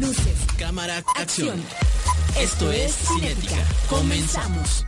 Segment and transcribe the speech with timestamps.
[0.00, 1.62] Luces, cámara, acción.
[2.40, 3.56] Esto es Cinética.
[3.90, 4.86] Comenzamos.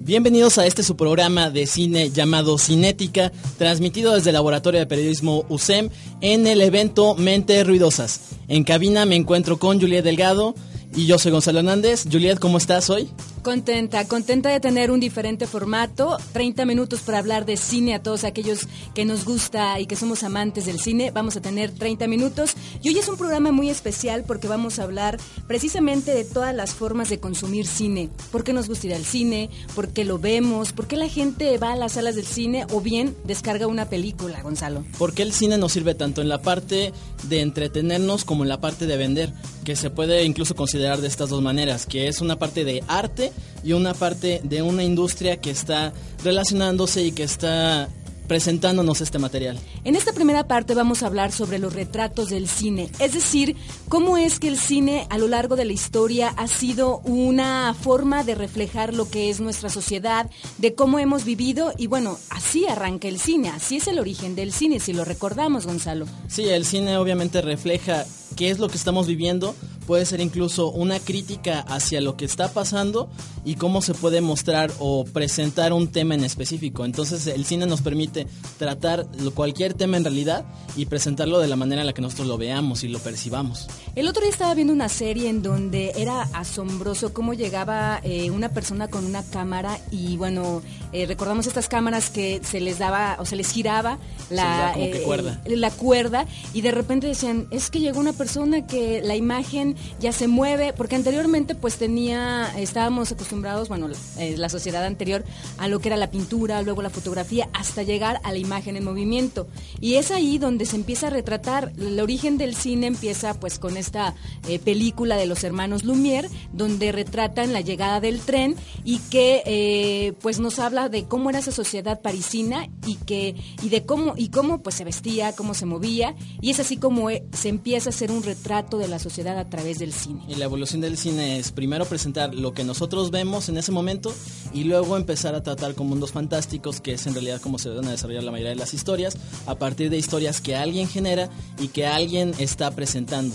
[0.00, 5.46] Bienvenidos a este su programa de cine llamado Cinética, transmitido desde el Laboratorio de Periodismo
[5.48, 5.90] USEM
[6.20, 8.20] en el evento Mente Ruidosas.
[8.48, 10.56] En cabina me encuentro con Juliet Delgado
[10.96, 12.06] y yo soy Gonzalo Hernández.
[12.10, 13.08] Juliet, ¿cómo estás hoy?
[13.42, 18.22] Contenta, contenta de tener un diferente formato, 30 minutos para hablar de cine a todos
[18.22, 21.10] aquellos que nos gusta y que somos amantes del cine.
[21.10, 24.84] Vamos a tener 30 minutos y hoy es un programa muy especial porque vamos a
[24.84, 28.10] hablar precisamente de todas las formas de consumir cine.
[28.30, 29.50] ¿Por qué nos gusta ir al cine?
[29.74, 30.72] ¿Por qué lo vemos?
[30.72, 34.40] ¿Por qué la gente va a las salas del cine o bien descarga una película,
[34.42, 34.84] Gonzalo?
[34.98, 36.92] ¿Por qué el cine nos sirve tanto en la parte
[37.24, 39.32] de entretenernos como en la parte de vender?
[39.64, 43.31] Que se puede incluso considerar de estas dos maneras, que es una parte de arte
[43.64, 47.88] y una parte de una industria que está relacionándose y que está
[48.32, 49.58] presentándonos este material.
[49.84, 53.56] En esta primera parte vamos a hablar sobre los retratos del cine, es decir,
[53.88, 58.24] cómo es que el cine a lo largo de la historia ha sido una forma
[58.24, 63.06] de reflejar lo que es nuestra sociedad, de cómo hemos vivido y bueno, así arranca
[63.06, 66.06] el cine, así es el origen del cine, si lo recordamos, Gonzalo.
[66.28, 69.54] Sí, el cine obviamente refleja qué es lo que estamos viviendo,
[69.86, 73.10] puede ser incluso una crítica hacia lo que está pasando
[73.44, 76.84] y cómo se puede mostrar o presentar un tema en específico.
[76.84, 78.26] Entonces el cine nos permite
[78.58, 80.44] tratar cualquier tema en realidad
[80.76, 83.66] y presentarlo de la manera en la que nosotros lo veamos y lo percibamos.
[83.94, 88.48] El otro día estaba viendo una serie en donde era asombroso cómo llegaba eh, una
[88.48, 93.26] persona con una cámara y bueno, eh, recordamos estas cámaras que se les daba o
[93.26, 93.98] se les giraba
[94.30, 95.40] la, eh, cuerda.
[95.44, 98.21] la cuerda y de repente decían, es que llegó una persona
[98.66, 103.88] que la imagen ya se mueve, porque anteriormente pues tenía, estábamos acostumbrados, bueno,
[104.18, 105.24] la sociedad anterior
[105.58, 108.84] a lo que era la pintura, luego la fotografía, hasta llegar a la imagen en
[108.84, 109.48] movimiento.
[109.80, 113.76] Y es ahí donde se empieza a retratar, el origen del cine empieza pues con
[113.76, 114.14] esta
[114.48, 118.54] eh, película de los hermanos Lumière, donde retratan la llegada del tren
[118.84, 123.68] y que eh, pues nos habla de cómo era esa sociedad parisina y que y
[123.68, 127.24] de cómo y cómo pues se vestía, cómo se movía y es así como eh,
[127.32, 130.22] se empieza a hacer un retrato de la sociedad a través del cine.
[130.28, 134.14] Y la evolución del cine es primero presentar lo que nosotros vemos en ese momento
[134.52, 137.86] y luego empezar a tratar con mundos fantásticos, que es en realidad como se deben
[137.86, 141.86] desarrollar la mayoría de las historias, a partir de historias que alguien genera y que
[141.86, 143.34] alguien está presentando.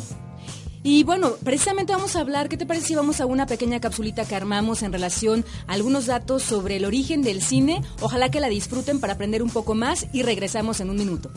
[0.84, 4.26] Y bueno, precisamente vamos a hablar, ¿qué te parece si vamos a una pequeña capsulita
[4.26, 7.82] que armamos en relación a algunos datos sobre el origen del cine?
[8.00, 11.30] Ojalá que la disfruten para aprender un poco más y regresamos en un minuto.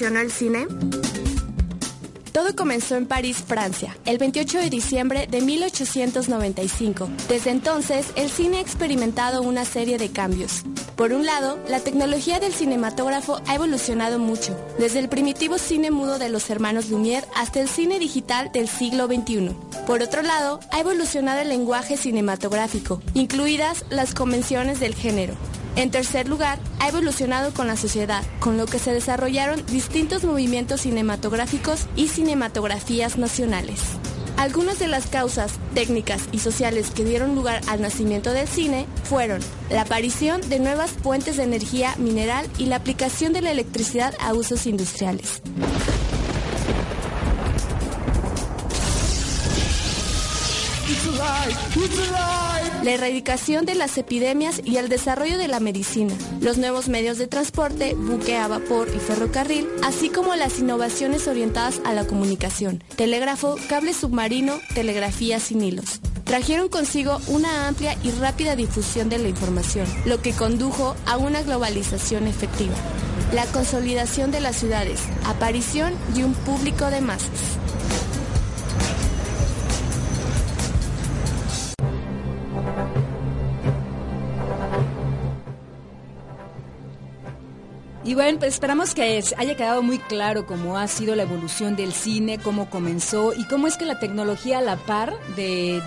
[0.00, 0.66] ¿Cómo evolucionó el cine?
[2.32, 7.10] Todo comenzó en París, Francia, el 28 de diciembre de 1895.
[7.28, 10.62] Desde entonces, el cine ha experimentado una serie de cambios.
[10.96, 16.18] Por un lado, la tecnología del cinematógrafo ha evolucionado mucho, desde el primitivo cine mudo
[16.18, 19.54] de los hermanos Lumière hasta el cine digital del siglo XXI.
[19.86, 25.34] Por otro lado, ha evolucionado el lenguaje cinematográfico, incluidas las convenciones del género.
[25.76, 30.82] En tercer lugar, ha evolucionado con la sociedad, con lo que se desarrollaron distintos movimientos
[30.82, 33.80] cinematográficos y cinematografías nacionales.
[34.36, 39.40] Algunas de las causas técnicas y sociales que dieron lugar al nacimiento del cine fueron
[39.68, 44.32] la aparición de nuevas fuentes de energía mineral y la aplicación de la electricidad a
[44.32, 45.42] usos industriales.
[52.82, 57.26] La erradicación de las epidemias y el desarrollo de la medicina, los nuevos medios de
[57.26, 63.56] transporte, buque a vapor y ferrocarril, así como las innovaciones orientadas a la comunicación, telégrafo,
[63.68, 66.00] cable submarino, telegrafía sin hilos.
[66.24, 71.42] Trajeron consigo una amplia y rápida difusión de la información, lo que condujo a una
[71.42, 72.74] globalización efectiva.
[73.34, 77.58] La consolidación de las ciudades, aparición de un público de masas.
[88.10, 91.92] Y bueno, pues esperamos que haya quedado muy claro cómo ha sido la evolución del
[91.92, 95.80] cine, cómo comenzó y cómo es que la tecnología a la par de,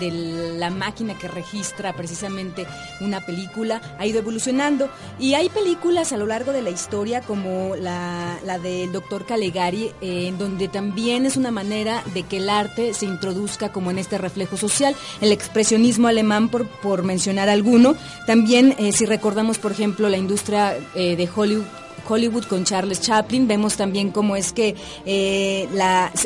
[0.56, 2.66] la máquina que registra precisamente
[3.02, 4.88] una película ha ido evolucionando.
[5.18, 10.28] Y hay películas a lo largo de la historia como la, del doctor Calegari, eh,
[10.28, 14.16] en donde también es una manera de que el arte se introduzca como en este
[14.16, 14.96] reflejo social.
[15.20, 17.96] El expresionismo alemán, por, por mencionar alguno.
[18.26, 23.46] También, eh, si recordamos, por ejemplo, la industria eh, de Hollywood Hollywood con Charles Chaplin,
[23.46, 24.74] vemos también cómo es que
[25.06, 25.68] eh,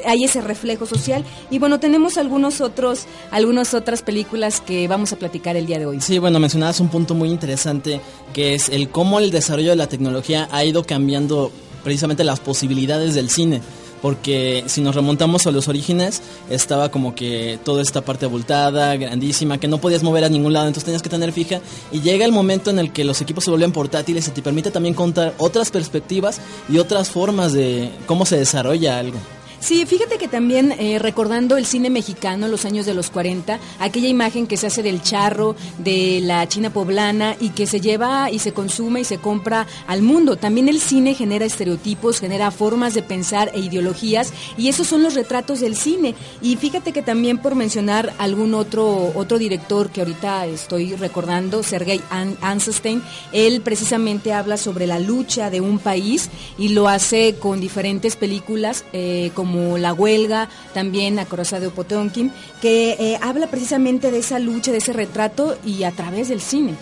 [0.06, 1.25] hay ese reflejo social.
[1.50, 5.86] Y bueno, tenemos algunos otros, algunas otras películas que vamos a platicar el día de
[5.86, 6.00] hoy.
[6.00, 8.00] Sí, bueno, mencionabas un punto muy interesante
[8.32, 11.50] que es el cómo el desarrollo de la tecnología ha ido cambiando
[11.84, 13.60] precisamente las posibilidades del cine
[14.00, 19.58] porque si nos remontamos a los orígenes, estaba como que toda esta parte abultada, grandísima,
[19.58, 21.60] que no podías mover a ningún lado, entonces tenías que tener fija.
[21.92, 24.70] Y llega el momento en el que los equipos se vuelven portátiles y te permite
[24.70, 29.18] también contar otras perspectivas y otras formas de cómo se desarrolla algo.
[29.60, 34.08] Sí, fíjate que también eh, recordando el cine mexicano, los años de los 40, aquella
[34.08, 38.38] imagen que se hace del charro, de la China poblana y que se lleva y
[38.38, 40.37] se consume y se compra al mundo.
[40.37, 45.14] También el cine genera estereotipos, genera formas de pensar e ideologías y esos son los
[45.14, 46.14] retratos del cine.
[46.40, 52.00] Y fíjate que también por mencionar algún otro, otro director que ahorita estoy recordando, Sergei
[52.40, 53.02] Anselstein,
[53.32, 58.84] él precisamente habla sobre la lucha de un país y lo hace con diferentes películas,
[58.93, 59.47] eh, como
[59.78, 64.92] La Huelga, también Acorazado de Potonkin, que eh, habla precisamente de esa lucha, de ese
[64.92, 66.74] retrato y a través del cine.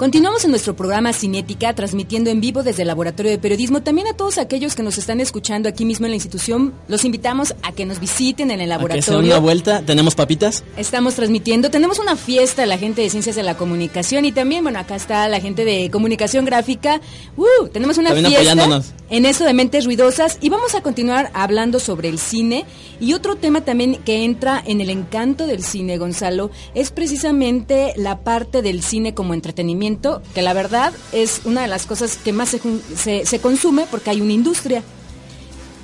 [0.08, 3.84] Continuamos en nuestro programa Cinética, transmitiendo en vivo desde el Laboratorio de Periodismo.
[3.84, 7.54] También a todos aquellos que nos están escuchando aquí mismo en la institución, los invitamos
[7.62, 9.20] a que nos visiten en el laboratorio.
[9.20, 10.64] A que una vuelta, ¿tenemos papitas?
[10.78, 14.80] Estamos transmitiendo, tenemos una fiesta, la gente de Ciencias de la Comunicación y también, bueno,
[14.80, 17.02] acá está la gente de Comunicación Gráfica.
[17.36, 17.68] ¡Uh!
[17.68, 22.18] Tenemos una fiesta en eso de Mentes Ruidosas y vamos a continuar hablando sobre el
[22.18, 22.64] cine
[23.02, 28.20] y otro tema también que entra en el encanto del cine, Gonzalo, es precisamente la
[28.20, 29.97] parte del cine como entretenimiento
[30.34, 34.22] que la verdad es una de las cosas que más se, se, consume porque hay
[34.22, 34.84] una industria.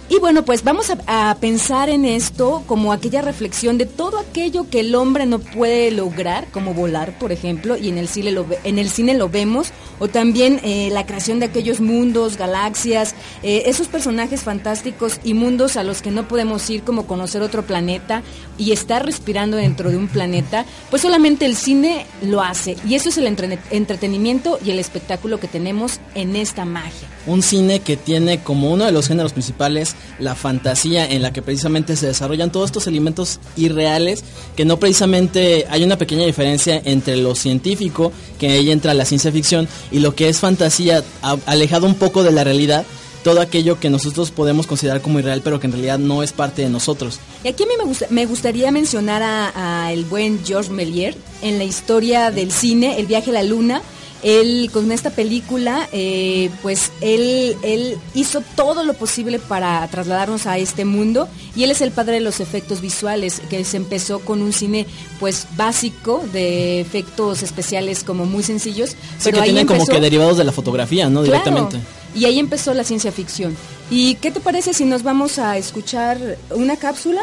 [0.09, 4.81] Y bueno, pues vamos a, pensar en esto como aquella reflexión de todo aquello que
[4.81, 8.79] el hombre no puede lograr, como volar, por ejemplo, y en el cine lo, en
[8.79, 9.69] el cine lo vemos,
[9.99, 15.77] o también eh, la creación de aquellos mundos, galaxias, eh, esos personajes fantásticos y mundos
[15.77, 18.21] a los que no podemos ir, como conocer otro planeta
[18.57, 22.75] y estar respirando dentro de un planeta, pues solamente el cine lo hace.
[22.87, 27.07] Y eso es el entretenimiento y el espectáculo que tenemos en esta magia.
[27.25, 31.41] Un cine que tiene como uno de los géneros principales la fantasía en la que
[31.41, 34.23] precisamente se desarrollan todos estos elementos irreales,
[34.55, 39.31] que no precisamente hay una pequeña diferencia entre lo científico, que ahí entra la ciencia
[39.31, 41.03] ficción, y lo que es fantasía
[41.45, 42.85] alejado un poco de la realidad,
[43.23, 46.61] todo aquello que nosotros podemos considerar como irreal, pero que en realidad no es parte
[46.61, 47.19] de nosotros.
[47.43, 47.73] Y aquí a mí
[48.09, 53.31] me, gustaría mencionar a, el buen Georges Méliès en la historia del cine, El viaje
[53.31, 53.81] a la luna,
[54.23, 60.57] él con esta película, eh, pues él, él hizo todo lo posible para trasladarnos a
[60.57, 64.41] este mundo y él es el padre de los efectos visuales, que se empezó con
[64.41, 64.87] un cine
[65.19, 68.95] pues básico de efectos especiales como muy sencillos.
[69.23, 71.21] pero que tienen como que derivados de la fotografía, ¿no?
[71.21, 71.77] Directamente.
[72.15, 73.55] Y ahí empezó la ciencia ficción.
[73.89, 77.21] ¿Y qué te parece si nos vamos a escuchar una cápsula?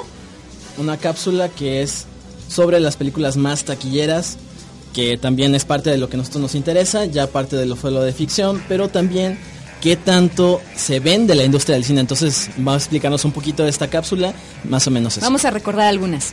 [0.76, 2.06] Una cápsula que es
[2.48, 4.36] sobre las películas más taquilleras
[4.92, 7.76] que también es parte de lo que a nosotros nos interesa, ya parte de lo
[7.76, 9.38] fue lo de ficción, pero también
[9.80, 12.00] qué tanto se vende la industria del cine.
[12.00, 15.24] Entonces, vamos a explicarnos un poquito de esta cápsula, más o menos eso.
[15.24, 16.32] Vamos a recordar algunas.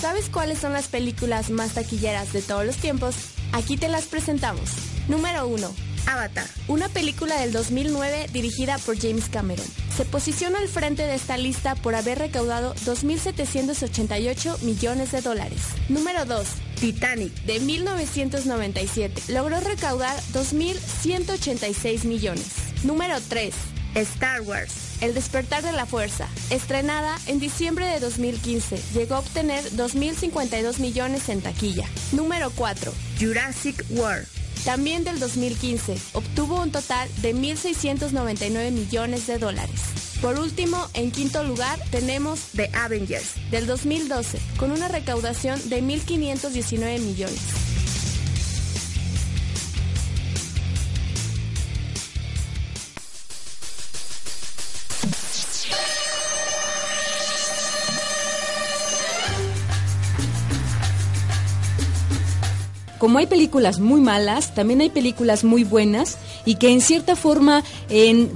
[0.00, 3.14] ¿Sabes cuáles son las películas más taquilleras de todos los tiempos?
[3.52, 4.70] Aquí te las presentamos.
[5.08, 5.87] Número 1.
[6.08, 9.66] Avatar, una película del 2009 dirigida por James Cameron.
[9.94, 15.60] Se posiciona al frente de esta lista por haber recaudado 2.788 millones de dólares.
[15.90, 16.46] Número 2.
[16.80, 22.46] Titanic, de 1997, logró recaudar 2.186 millones.
[22.84, 23.54] Número 3.
[23.94, 29.64] Star Wars, El despertar de la fuerza, estrenada en diciembre de 2015, llegó a obtener
[29.72, 31.86] 2.052 millones en taquilla.
[32.12, 32.92] Número 4.
[33.18, 34.26] Jurassic World,
[34.64, 39.80] también del 2015, obtuvo un total de 1.699 millones de dólares.
[40.20, 47.00] Por último, en quinto lugar tenemos The Avengers del 2012, con una recaudación de 1.519
[47.00, 47.67] millones.
[63.08, 67.64] Como hay películas muy malas, también hay películas muy buenas y que en cierta forma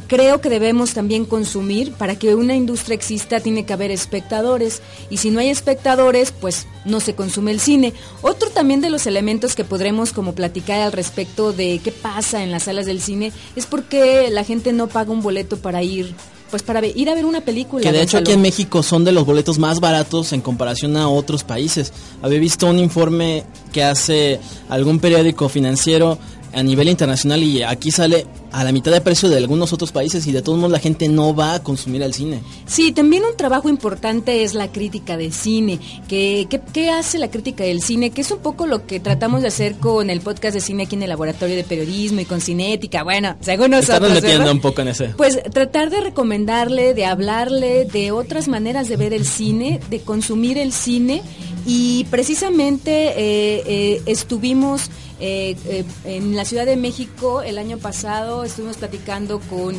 [0.06, 1.92] creo que debemos también consumir.
[1.92, 6.66] Para que una industria exista tiene que haber espectadores y si no hay espectadores, pues
[6.86, 7.92] no se consume el cine.
[8.22, 12.50] Otro también de los elementos que podremos como platicar al respecto de qué pasa en
[12.50, 16.14] las salas del cine es porque la gente no paga un boleto para ir
[16.52, 17.82] pues para ir a ver una película.
[17.82, 21.08] Que de hecho aquí en México son de los boletos más baratos en comparación a
[21.08, 21.94] otros países.
[22.20, 26.18] Había visto un informe que hace algún periódico financiero
[26.52, 30.26] a nivel internacional y aquí sale a la mitad de precio de algunos otros países
[30.26, 32.42] y de todos modos la gente no va a consumir al cine.
[32.66, 35.78] Sí, también un trabajo importante es la crítica de cine.
[36.08, 38.10] ¿Qué, qué, hace la crítica del cine?
[38.10, 40.96] Que es un poco lo que tratamos de hacer con el podcast de cine aquí
[40.96, 43.02] en el Laboratorio de Periodismo y con Cinética.
[43.02, 43.96] Bueno, según nosotros.
[43.96, 45.08] Estamos metiendo un poco en ese.
[45.16, 50.58] Pues tratar de recomendarle, de hablarle de otras maneras de ver el cine, de consumir
[50.58, 51.22] el cine
[51.66, 54.90] y precisamente eh, eh, estuvimos
[55.24, 59.76] eh, eh, en la Ciudad de México el año pasado estuvimos platicando con,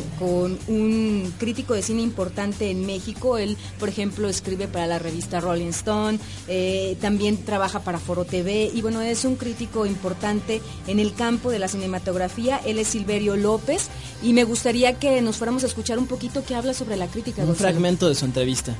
[0.68, 3.36] un crítico de cine importante en México.
[3.36, 8.70] Él, por ejemplo, escribe para la revista Rolling Stone, eh, también trabaja para Foro TV
[8.72, 12.58] y bueno, es un crítico importante en el campo de la cinematografía.
[12.64, 13.88] Él es Silverio López
[14.22, 17.44] y me gustaría que nos fuéramos a escuchar un poquito que habla sobre la crítica.
[17.44, 18.74] Un fragmento de su entrevista.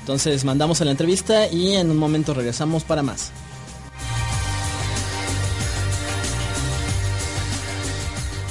[0.00, 3.30] Entonces mandamos a la entrevista y en un momento regresamos para más.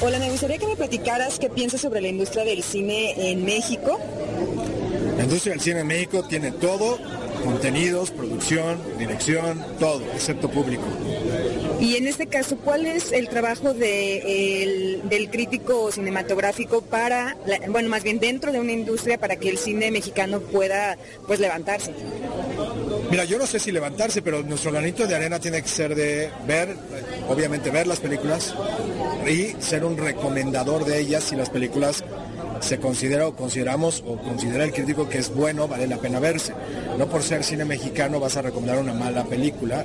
[0.02, 4.00] Hola, me gustaría que me platicaras qué piensas sobre la industria del cine en México.
[5.18, 6.98] La industria del cine en México tiene todo,
[7.44, 10.84] contenidos, producción, dirección, todo, excepto público.
[11.82, 17.36] Y en este caso, ¿cuál es el trabajo del crítico cinematográfico para,
[17.68, 21.92] bueno, más bien dentro de una industria para que el cine mexicano pueda pues levantarse?
[23.10, 26.30] Mira, yo no sé si levantarse, pero nuestro granito de arena tiene que ser de
[26.48, 26.76] ver,
[27.28, 28.54] obviamente ver las películas
[29.28, 32.04] y ser un recomendador de ellas si las películas
[32.60, 36.54] se considera o consideramos o considera el crítico que es bueno, vale la pena verse.
[37.00, 39.84] No por ser cine mexicano vas a recomendar una mala película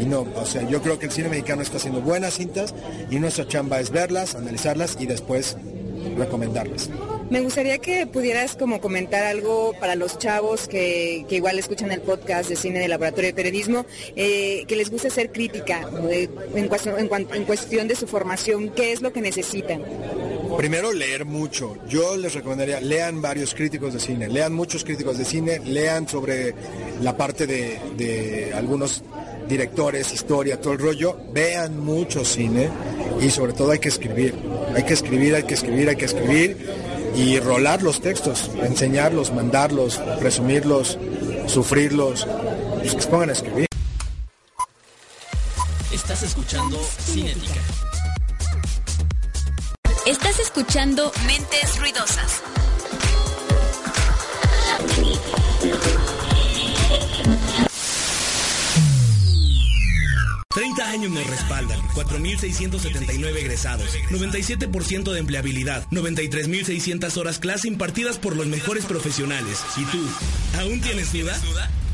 [0.00, 2.74] Y no, o sea, yo creo que el cine mexicano está haciendo buenas cintas
[3.10, 5.56] y nuestra chamba es verlas, analizarlas y después
[6.16, 6.90] recomendarlas.
[7.30, 12.00] Me gustaría que pudieras como comentar algo para los chavos que, que igual escuchan el
[12.00, 13.84] podcast de cine de laboratorio de periodismo,
[14.16, 18.92] eh, que les gusta hacer crítica eh, en, cuestión, en, cuestión de su formación, ¿qué
[18.92, 19.82] es lo que necesitan?
[20.56, 21.76] Primero, leer mucho.
[21.86, 26.54] Yo les recomendaría, lean varios críticos de cine, lean muchos críticos de cine, lean sobre
[27.02, 29.02] la parte de, de algunos
[29.46, 32.70] directores, historia, todo el rollo, vean mucho cine
[33.20, 34.34] y sobre todo hay que escribir.
[34.74, 36.56] Hay que escribir, hay que escribir, hay que escribir
[37.18, 40.96] y rolar los textos, enseñarlos, mandarlos, presumirlos,
[41.48, 42.28] sufrirlos,
[42.78, 43.66] pues que se pongan a escribir.
[45.92, 47.60] Estás escuchando Cinética.
[50.06, 52.40] Estás escuchando Mentes Ruidosas.
[60.98, 68.84] Años nos respaldan, 4.679 egresados, 97% de empleabilidad, 93.600 horas clase impartidas por los mejores
[68.84, 69.62] profesionales.
[69.76, 70.04] ¿Y tú,
[70.58, 71.40] aún tienes duda?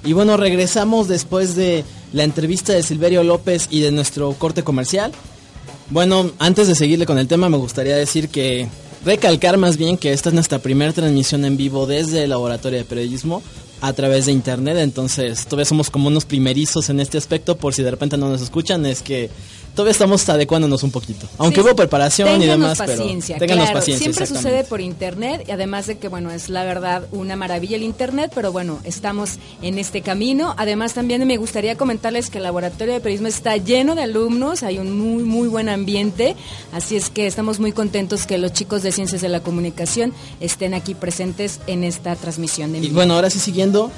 [0.06, 5.12] Y bueno, regresamos después de la entrevista de Silverio López y de nuestro corte comercial.
[5.90, 8.68] Bueno, antes de seguirle con el tema, me gustaría decir que
[9.06, 12.86] recalcar más bien que esta es nuestra primera transmisión en vivo desde el laboratorio de
[12.86, 13.42] periodismo
[13.82, 17.84] a través de internet, entonces todavía somos como unos primerizos en este aspecto, por si
[17.84, 19.30] de repente no nos escuchan, es que
[19.76, 21.28] todavía estamos adecuándonos un poquito.
[21.38, 24.06] Aunque Sí, hubo preparación y demás, paciencia, pero ténganos claro, paciencia.
[24.14, 27.84] Siempre sucede por internet y además de que bueno, es la verdad una maravilla el
[27.84, 29.32] internet, pero bueno, estamos
[29.62, 30.54] en este camino.
[30.58, 34.78] Además también me gustaría comentarles que el laboratorio de periodismo está lleno de alumnos, hay
[34.80, 36.36] un muy muy buen ambiente,
[36.72, 40.74] así es que estamos muy contentos que los chicos de Ciencias de la Comunicación estén
[40.74, 43.92] aquí presentes en esta transmisión de Y bueno, ahora sí siguiendo,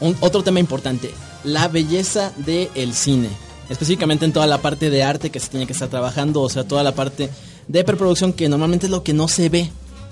[0.00, 1.10] un- otro tema importante,
[1.44, 3.28] la belleza del cine.
[3.70, 6.64] Específicamente en toda la parte de arte que se tiene que estar trabajando, o sea,
[6.64, 7.28] toda la parte
[7.68, 9.70] de preproducción que normalmente es lo que no se ve.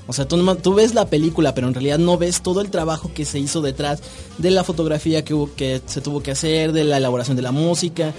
[0.09, 3.11] O sea, tú, tú ves la película, pero en realidad no ves todo el trabajo
[3.14, 4.01] que se hizo detrás
[4.38, 7.51] de la fotografía que, hubo- que se tuvo que hacer, de la elaboración de la
[7.51, 8.12] música,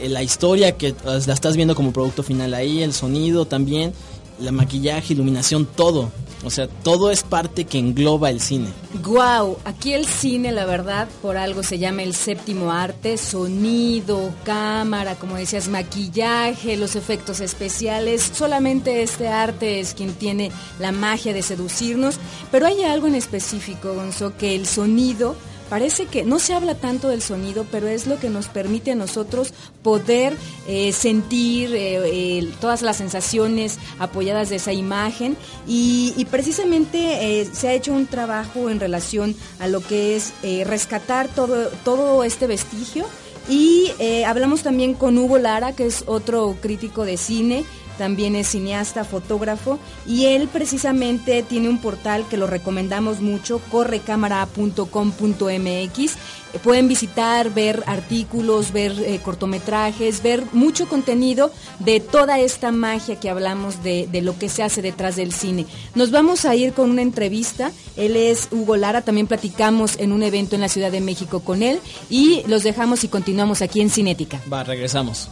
[0.00, 0.94] eh, la historia que eh,
[1.26, 3.92] la estás viendo como producto final ahí, el sonido también,
[4.40, 6.10] la maquillaje, iluminación, todo.
[6.44, 8.68] O sea, todo es parte que engloba el cine.
[9.02, 15.14] Guau, aquí el cine, la verdad, por algo se llama el séptimo arte, sonido, cámara,
[15.14, 18.30] como decías, maquillaje, los efectos especiales.
[18.34, 22.16] Solamente este arte es quien tiene la magia de seducirnos,
[22.52, 25.36] pero hay algo en específico, Gonzo, que el sonido
[25.68, 28.94] Parece que no se habla tanto del sonido, pero es lo que nos permite a
[28.94, 30.36] nosotros poder
[30.68, 35.36] eh, sentir eh, todas las sensaciones apoyadas de esa imagen.
[35.66, 40.32] Y, y precisamente eh, se ha hecho un trabajo en relación a lo que es
[40.66, 43.06] rescatar todo, todo este vestigio.
[43.48, 43.90] Y
[44.26, 47.64] hablamos también con Hugo Lara, que es otro crítico de cine,
[47.98, 56.16] también es cineasta, fotógrafo, y él precisamente tiene un portal que lo recomendamos mucho, correcámara.com.mx.
[56.62, 63.28] Pueden visitar, ver artículos, ver eh, cortometrajes, ver mucho contenido de toda esta magia que
[63.28, 65.66] hablamos de, de lo que se hace detrás del cine.
[65.96, 67.72] Nos vamos a ir con una entrevista.
[67.96, 71.62] Él es Hugo Lara, también platicamos en un evento en la Ciudad de México con
[71.62, 74.40] él y los dejamos y continuamos aquí en Cinética.
[74.52, 75.28] Va, regresamos.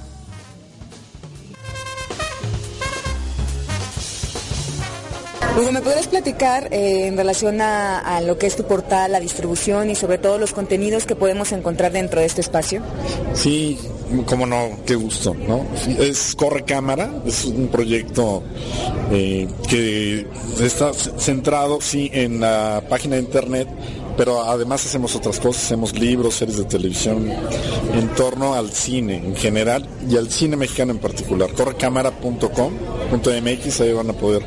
[5.55, 9.91] Hugo, ¿me podrías platicar eh, en relación a, lo que es tu portal, la distribución
[9.91, 12.81] y sobre todo los contenidos que podemos encontrar dentro de este espacio?
[13.35, 13.79] Sí,
[14.25, 15.67] cómo no, qué gusto, ¿no?
[15.99, 18.43] Es Corre Cámara, es un proyecto
[19.11, 20.27] eh, que
[20.59, 23.69] está centrado, sí, en la página de internet,
[24.17, 27.29] pero además hacemos otras cosas, hacemos libros, series de televisión
[27.95, 31.53] en torno al cine en general y al cine mexicano en particular.
[31.53, 34.45] Correcámara.com.mx, ahí van a poder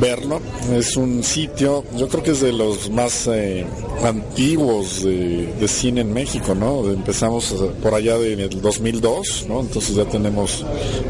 [0.00, 0.40] verlo.
[0.72, 3.64] Es un sitio, yo creo que es de los más eh,
[4.04, 6.84] antiguos de, de cine en México, ¿no?
[6.90, 9.60] Empezamos eh, por allá de- del 2002, ¿no?
[9.60, 10.64] Entonces ya tenemos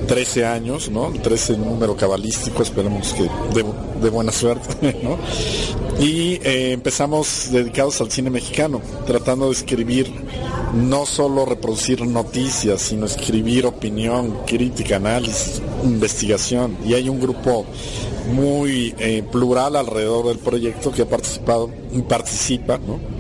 [0.07, 1.13] 13 años, ¿no?
[1.23, 3.23] 13 número cabalístico, esperemos que
[3.55, 3.65] de,
[4.01, 5.19] de buena suerte, ¿no?
[5.99, 10.13] Y eh, empezamos dedicados al cine mexicano, tratando de escribir,
[10.75, 16.77] no solo reproducir noticias, sino escribir opinión, crítica, análisis, investigación.
[16.85, 17.65] Y hay un grupo
[18.33, 23.16] muy eh, plural alrededor del proyecto que ha participado y participa, ¿no?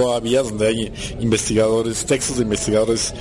[0.00, 3.12] Todavía donde hay investigadores, textos de investigadores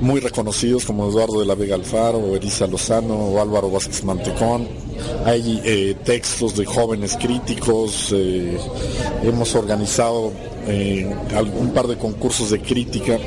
[0.00, 4.68] muy reconocidos como Eduardo de la Vega Alfaro, o Elisa Lozano o Álvaro Vázquez Mantecón.
[5.24, 8.56] Hay eh, textos de jóvenes críticos, eh,
[9.24, 10.32] hemos organizado
[10.68, 13.18] eh, algún par de concursos de crítica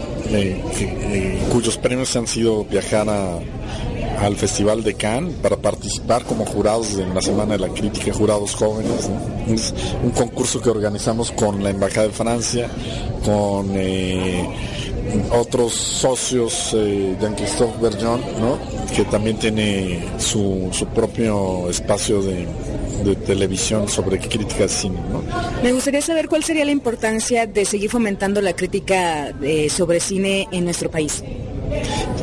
[1.51, 3.39] cuyos premios han sido viajar a,
[4.21, 8.55] al Festival de Cannes para participar como jurados en la Semana de la Crítica, jurados
[8.55, 9.09] jóvenes.
[9.47, 12.69] Es un concurso que organizamos con la Embajada de Francia,
[13.25, 14.47] con eh,
[15.31, 18.59] otros socios, eh, Jean-Christophe Bergeon, ¿no?
[18.95, 22.47] que también tiene su, su propio espacio de,
[23.25, 24.99] televisión sobre crítica de cine.
[25.63, 30.47] Me gustaría saber cuál sería la importancia de seguir fomentando la crítica eh, sobre cine
[30.51, 31.23] en nuestro país.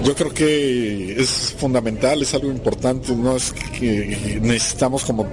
[0.05, 5.27] Yo creo que es fundamental, es algo importante, no es que necesitamos como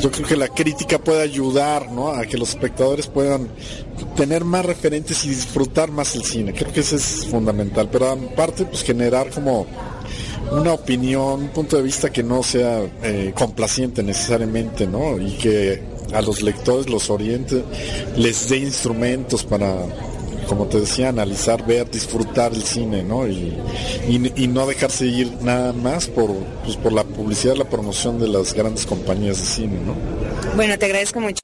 [0.00, 2.08] yo creo que la crítica puede ayudar, ¿no?
[2.08, 3.48] a que los espectadores puedan
[4.16, 6.52] tener más referentes y disfrutar más el cine.
[6.52, 9.66] Creo que eso es fundamental, pero aparte pues generar como
[10.52, 15.18] una opinión, un punto de vista que no sea eh, complaciente necesariamente, ¿no?
[15.18, 17.64] Y que a los lectores los oriente,
[18.16, 19.74] les dé instrumentos para,
[20.44, 23.26] como te decía, analizar, ver, disfrutar el cine, ¿no?
[23.26, 23.54] Y,
[24.08, 26.32] y, y no dejarse ir nada más por,
[26.64, 29.94] pues, por la publicidad, la promoción de las grandes compañías de cine, ¿no?
[30.56, 31.40] Bueno, te agradezco mucho.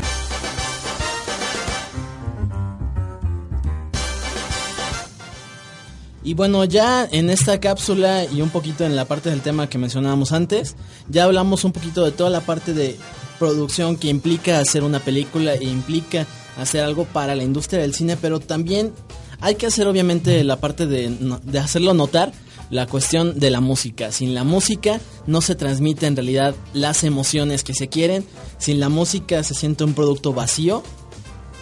[6.22, 9.78] Y bueno, ya en esta cápsula y un poquito en la parte del tema que
[9.78, 10.76] mencionábamos antes,
[11.08, 12.96] ya hablamos un poquito de toda la parte de
[13.38, 16.26] producción que implica hacer una película e implica
[16.60, 18.92] hacer algo para la industria del cine, pero también
[19.40, 21.10] hay que hacer obviamente la parte de,
[21.42, 22.32] de hacerlo notar
[22.70, 24.12] la cuestión de la música.
[24.12, 28.24] Sin la música no se transmite en realidad las emociones que se quieren.
[28.58, 30.82] Sin la música se siente un producto vacío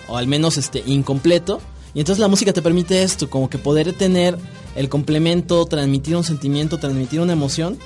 [0.09, 1.61] o al menos este incompleto.
[1.95, 4.39] Y entonces la música te permite esto, como que poder tener
[4.77, 7.79] el complemento, transmitir un sentimiento, transmitir una emoción,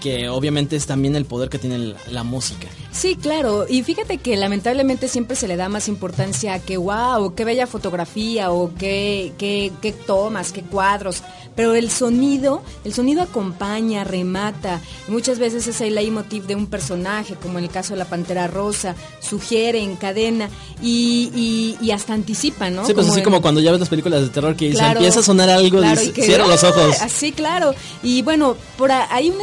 [0.00, 2.68] que obviamente es también el poder que tiene la, la música.
[2.92, 3.66] Sí, claro.
[3.68, 7.66] Y fíjate que lamentablemente siempre se le da más importancia a que wow, qué bella
[7.66, 11.22] fotografía o qué, qué, qué tomas, qué cuadros.
[11.56, 14.80] Pero el sonido, el sonido acompaña, remata.
[15.06, 18.48] Muchas veces es el leitmotiv de un personaje, como en el caso de la Pantera
[18.48, 20.48] Rosa, sugiere, encadena
[20.82, 21.30] y,
[21.80, 22.84] y, y hasta anticipa, ¿no?
[22.84, 25.20] sí, pues así en- como cuando ya ves las películas de terror que Claro, empieza
[25.20, 26.96] a sonar algo, claro, y que- cierra los ojos.
[27.00, 27.04] ¡ah!
[27.04, 27.72] Así, claro.
[28.02, 29.40] Y bueno, por a- hay un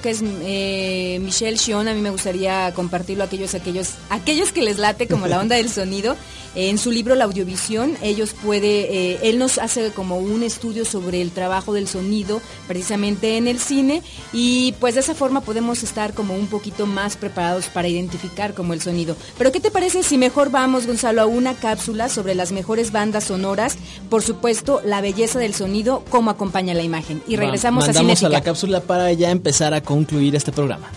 [0.00, 4.62] que es eh, Michelle Shion, a mí me gustaría compartirlo a aquellos, aquellos, aquellos que
[4.62, 6.16] les late como la onda del sonido.
[6.54, 11.22] En su libro La Audiovisión, ellos puede, eh, él nos hace como un estudio sobre
[11.22, 16.12] el trabajo del sonido precisamente en el cine y pues de esa forma podemos estar
[16.12, 19.16] como un poquito más preparados para identificar como el sonido.
[19.38, 23.24] Pero ¿qué te parece si mejor vamos, Gonzalo, a una cápsula sobre las mejores bandas
[23.24, 23.76] sonoras?
[24.10, 27.22] Por supuesto, la belleza del sonido, cómo acompaña la imagen.
[27.26, 30.90] Y Va, regresamos a Mandamos a la cápsula para ya empezar a concluir este programa.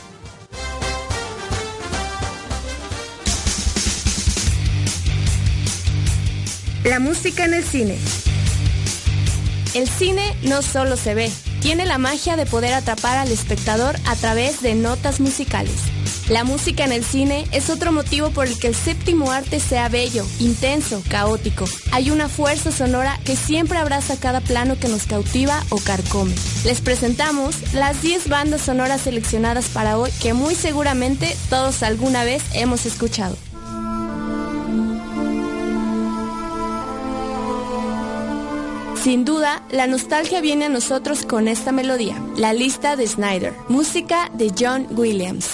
[6.86, 7.98] La música en el cine.
[9.74, 14.16] El cine no solo se ve, tiene la magia de poder atrapar al espectador a
[14.16, 15.74] través de notas musicales.
[16.30, 19.90] La música en el cine es otro motivo por el que el séptimo arte sea
[19.90, 21.66] bello, intenso, caótico.
[21.92, 26.36] Hay una fuerza sonora que siempre abraza cada plano que nos cautiva o carcome.
[26.66, 32.44] Les presentamos las 10 bandas sonoras seleccionadas para hoy que muy seguramente todos alguna vez
[32.54, 33.36] hemos escuchado.
[39.06, 44.32] Sin duda, la nostalgia viene a nosotros con esta melodía, la lista de Snyder, música
[44.34, 45.48] de John Williams.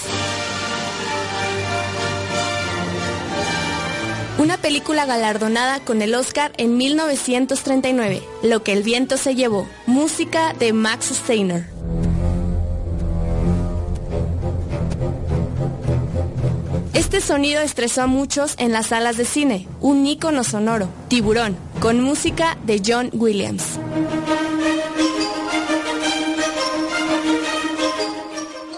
[4.38, 10.54] Una película galardonada con el Oscar en 1939, Lo que el viento se llevó, música
[10.54, 11.66] de Max Steiner.
[16.94, 22.00] Este sonido estresó a muchos en las salas de cine, un ícono sonoro, Tiburón, con
[22.00, 23.64] música de John Williams.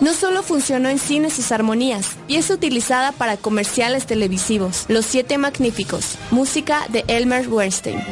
[0.01, 6.17] No solo funcionó en cine sus armonías, pieza utilizada para comerciales televisivos, Los Siete Magníficos,
[6.31, 8.03] música de Elmer Weinstein.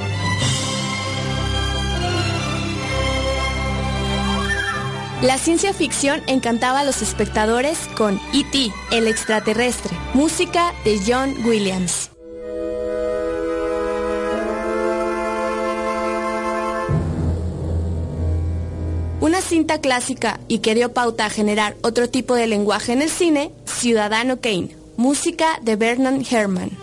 [5.22, 12.11] La ciencia ficción encantaba a los espectadores con E.T., el extraterrestre, música de John Williams.
[19.22, 23.08] Una cinta clásica y que dio pauta a generar otro tipo de lenguaje en el
[23.08, 26.76] cine, Ciudadano Kane, música de Bernard Herrmann.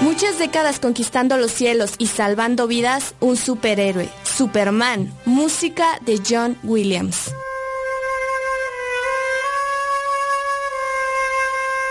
[0.00, 7.30] Muchas décadas conquistando los cielos y salvando vidas, un superhéroe, Superman, música de John Williams.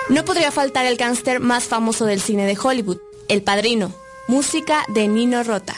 [0.10, 2.98] No podría faltar el gángster más famoso del cine de Hollywood,
[3.28, 3.94] El Padrino,
[4.28, 5.74] música de Nino Rota.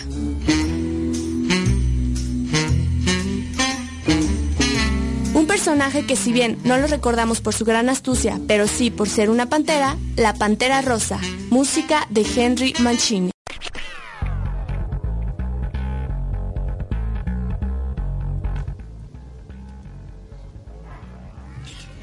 [5.33, 9.07] Un personaje que si bien no lo recordamos por su gran astucia, pero sí por
[9.07, 13.31] ser una pantera, la Pantera Rosa, música de Henry Mancini.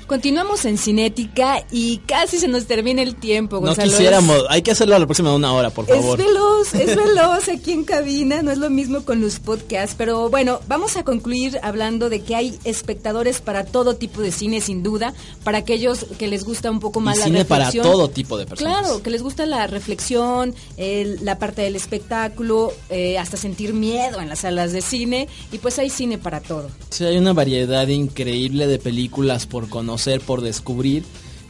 [0.06, 3.90] Continuamos en Cinética y casi se nos termina el tiempo, No Gonzalo.
[3.90, 6.20] quisiéramos, hay que hacerlo a la próxima de una hora, por favor.
[6.20, 10.30] Es veloz, es veloz aquí en cabina, no es lo mismo con los podcasts, pero
[10.30, 14.84] bueno, vamos a concluir hablando de que hay espectadores para todo tipo de cine, sin
[14.84, 17.92] duda, para aquellos que les gusta un poco más Y la cine para reflexión.
[17.92, 18.78] todo tipo de personas.
[18.82, 24.20] Claro, que les gusta la reflexión, el- la parte del espectáculo, eh, hasta sentir miedo
[24.20, 26.68] en las salas de cine, y pues hay cine para todo.
[26.90, 31.04] Sí, hay una variedad increíble de películas por conocer, por descubrir,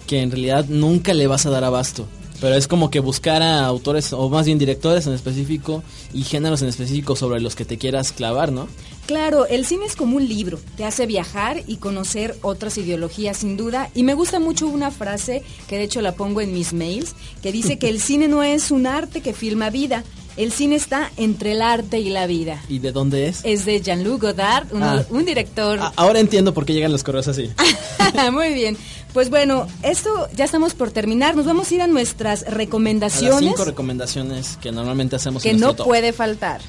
[0.06, 2.06] que en realidad nunca le vas a dar abasto.
[2.40, 5.82] Pero es como que buscar a autores, o más bien directores en específico,
[6.12, 8.68] y géneros en específico sobre los que te quieras clavar, ¿no?
[9.06, 13.56] Claro, el cine es como un libro, te hace viajar y conocer otras ideologías sin
[13.56, 13.90] duda.
[13.94, 17.52] Y me gusta mucho una frase que de hecho la pongo en mis mails, que
[17.52, 20.04] dice que el cine no es un arte que filma vida,
[20.36, 22.62] el cine está entre el arte y la vida.
[22.68, 23.40] ¿Y de dónde es?
[23.44, 25.04] Es de Jean-Luc Godard, un, Ah.
[25.10, 25.78] un director.
[25.80, 27.50] A- ahora entiendo por qué llegan los correos así.
[28.32, 28.76] Muy bien.
[29.12, 31.36] Pues bueno, esto ya estamos por terminar.
[31.36, 35.50] Nos vamos a ir a nuestras A las recomendaciones cinco recomendaciones que normalmente hacemos que
[35.50, 35.86] en no top.
[35.86, 36.60] puede faltar.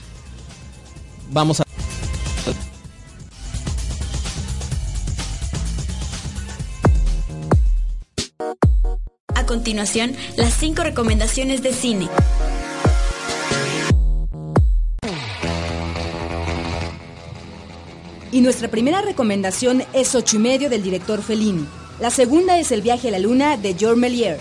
[1.32, 1.64] Vamos a...
[9.36, 12.08] A continuación, las cinco recomendaciones de cine.
[18.32, 21.66] Y nuestra primera recomendación es Ocho y medio del director Fellini.
[22.00, 24.40] La segunda es El viaje a la luna de George Méliès.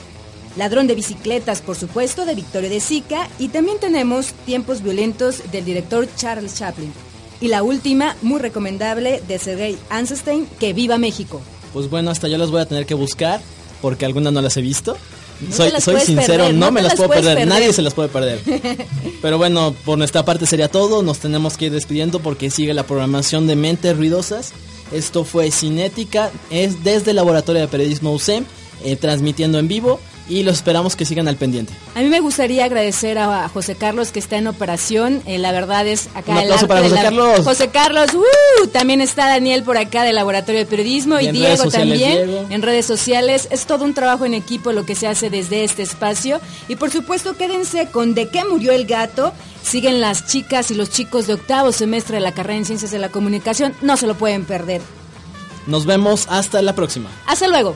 [0.56, 3.28] Ladrón de bicicletas, por supuesto, de Victorio de Sica.
[3.38, 6.92] Y también tenemos Tiempos violentos del director Charles Chaplin.
[7.40, 11.40] Y la última, muy recomendable, de Sergei Eisenstein, Que viva México.
[11.72, 13.40] Pues bueno, hasta yo las voy a tener que buscar
[13.82, 14.96] porque algunas no las he visto.
[15.40, 17.46] No soy soy sincero, perder, no, no me las las puedo perder.
[17.46, 18.40] nadie se las puede perder.
[19.22, 22.86] Pero bueno, por nuestra parte sería todo, nos tenemos que ir despidiendo porque sigue la
[22.86, 24.52] programación de Mentes Ruidosas.
[24.92, 28.44] Esto fue Cinética, es desde el Laboratorio de Periodismo UCEM,
[28.84, 31.72] eh, transmitiendo en vivo y los esperamos que sigan al pendiente.
[31.94, 35.22] A mí me gustaría agradecer a José Carlos que está en operación.
[35.26, 37.40] Eh, la verdad es acá Un el aplauso para José la- Carlos.
[37.44, 38.66] José Carlos, ¡uh!
[38.68, 42.46] también está Daniel por acá del Laboratorio de Periodismo Y Diego sociales, también Diego.
[42.50, 43.46] en redes sociales.
[43.50, 46.40] Es todo un trabajo en equipo lo que se hace desde este espacio.
[46.68, 49.32] Y por supuesto, quédense con De qué murió el gato.
[49.62, 52.98] Siguen las chicas y los chicos de octavo semestre de la carrera en Ciencias de
[52.98, 53.74] la Comunicación.
[53.82, 54.80] No se lo pueden perder.
[55.66, 57.10] Nos vemos hasta la próxima.
[57.26, 57.74] Hasta luego.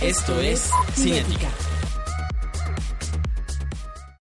[0.00, 1.69] Esto es Cinética.